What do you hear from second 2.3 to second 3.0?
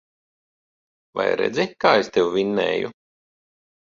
vinnēju.